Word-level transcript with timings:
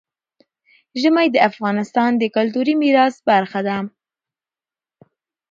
ژمی 1.01 1.27
د 1.31 1.37
افغانستان 1.49 2.11
د 2.17 2.23
کلتوري 2.35 2.73
میراث 2.81 3.15
برخه 3.29 3.59
ده. 3.67 3.77